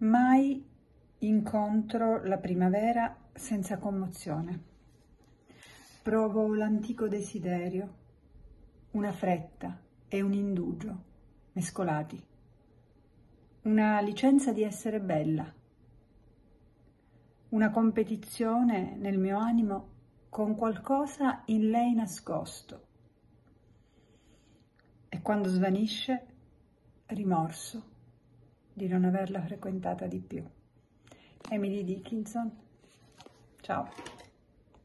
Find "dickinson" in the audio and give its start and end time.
31.82-32.50